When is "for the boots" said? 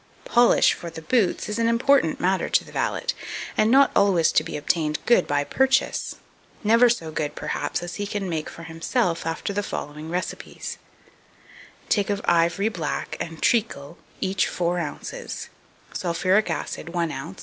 0.73-1.47